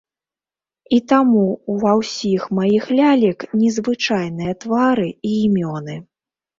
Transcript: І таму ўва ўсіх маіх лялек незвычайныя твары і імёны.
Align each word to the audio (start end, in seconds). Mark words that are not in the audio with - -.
І 0.97 0.97
таму 1.13 1.43
ўва 1.75 1.91
ўсіх 2.01 2.41
маіх 2.61 2.89
лялек 2.99 3.47
незвычайныя 3.63 4.53
твары 4.63 5.09
і 5.27 5.41
імёны. 5.49 6.05